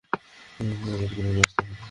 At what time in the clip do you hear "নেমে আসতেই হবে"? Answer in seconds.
1.19-1.75